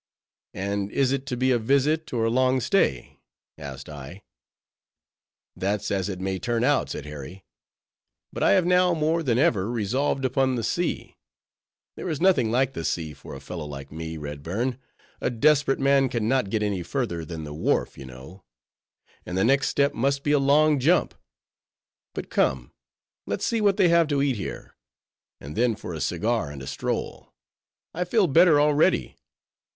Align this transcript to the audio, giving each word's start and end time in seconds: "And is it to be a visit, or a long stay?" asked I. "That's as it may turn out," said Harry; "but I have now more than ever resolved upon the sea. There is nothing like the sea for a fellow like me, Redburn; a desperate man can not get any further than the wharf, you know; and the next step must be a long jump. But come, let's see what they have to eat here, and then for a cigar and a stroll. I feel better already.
"And 0.55 0.91
is 0.91 1.11
it 1.11 1.27
to 1.27 1.37
be 1.37 1.51
a 1.51 1.59
visit, 1.59 2.11
or 2.11 2.25
a 2.25 2.29
long 2.31 2.59
stay?" 2.59 3.19
asked 3.55 3.87
I. 3.87 4.23
"That's 5.55 5.91
as 5.91 6.09
it 6.09 6.19
may 6.19 6.39
turn 6.39 6.63
out," 6.63 6.89
said 6.89 7.05
Harry; 7.05 7.45
"but 8.33 8.41
I 8.41 8.53
have 8.53 8.65
now 8.65 8.95
more 8.95 9.21
than 9.21 9.37
ever 9.37 9.69
resolved 9.69 10.25
upon 10.25 10.55
the 10.55 10.63
sea. 10.63 11.17
There 11.95 12.09
is 12.09 12.19
nothing 12.19 12.49
like 12.49 12.73
the 12.73 12.83
sea 12.83 13.13
for 13.13 13.35
a 13.35 13.39
fellow 13.39 13.67
like 13.67 13.91
me, 13.91 14.17
Redburn; 14.17 14.79
a 15.21 15.29
desperate 15.29 15.77
man 15.77 16.09
can 16.09 16.27
not 16.27 16.49
get 16.49 16.63
any 16.63 16.81
further 16.81 17.23
than 17.23 17.43
the 17.43 17.53
wharf, 17.53 17.95
you 17.95 18.05
know; 18.07 18.43
and 19.23 19.37
the 19.37 19.43
next 19.43 19.67
step 19.67 19.93
must 19.93 20.23
be 20.23 20.31
a 20.31 20.39
long 20.39 20.79
jump. 20.79 21.13
But 22.15 22.31
come, 22.31 22.71
let's 23.27 23.45
see 23.45 23.61
what 23.61 23.77
they 23.77 23.89
have 23.89 24.07
to 24.07 24.23
eat 24.23 24.37
here, 24.37 24.73
and 25.39 25.55
then 25.55 25.75
for 25.75 25.93
a 25.93 26.01
cigar 26.01 26.49
and 26.49 26.63
a 26.63 26.65
stroll. 26.65 27.35
I 27.93 28.03
feel 28.03 28.25
better 28.25 28.59
already. 28.59 29.15